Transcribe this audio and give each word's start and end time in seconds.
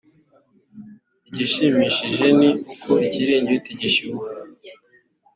igishimishije 1.27 2.25
ni 2.39 2.49
uko 2.73 2.91
ikiringiti 3.05 3.69
gishyuha. 3.79 4.27